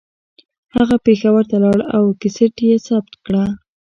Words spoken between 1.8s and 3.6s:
او کیسټ یې ثبت کړه